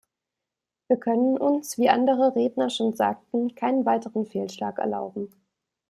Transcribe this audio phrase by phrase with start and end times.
[0.87, 5.29] Wir können uns, wie andere Redner schon sagten, keinen weiteren Fehlschlag erlauben.